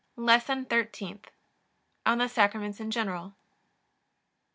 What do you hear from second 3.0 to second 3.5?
136.